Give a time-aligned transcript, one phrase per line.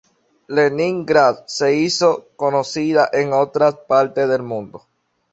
[0.47, 4.87] Leningrad se hizo conocida en otras partes del mundo.